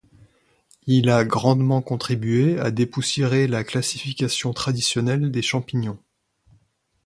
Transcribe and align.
Il 0.87 1.11
a 1.11 1.23
grandement 1.25 1.83
contribué 1.83 2.57
à 2.59 2.71
dépoussiérer 2.71 3.45
la 3.45 3.63
classification 3.63 4.51
traditionnelle 4.51 5.29
des 5.29 5.43
champignons. 5.43 5.99